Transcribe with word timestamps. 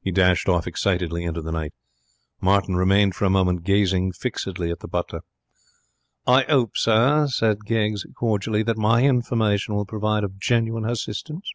He 0.00 0.10
dashed 0.10 0.48
off 0.48 0.66
excitedly 0.66 1.22
into 1.22 1.40
the 1.40 1.52
night. 1.52 1.72
Martin 2.40 2.74
remained 2.74 3.14
for 3.14 3.26
a 3.26 3.30
moment 3.30 3.62
gazing 3.62 4.10
fixedly 4.10 4.72
at 4.72 4.80
the 4.80 4.88
butler. 4.88 5.20
'I 6.26 6.46
'ope, 6.46 6.76
sir,' 6.76 7.28
said 7.28 7.64
Keggs, 7.64 8.04
cordially, 8.16 8.64
'that 8.64 8.76
my 8.76 9.02
hinformation 9.02 9.76
will 9.76 9.86
prove 9.86 10.02
of 10.02 10.40
genuine 10.40 10.82
hassistance.' 10.82 11.52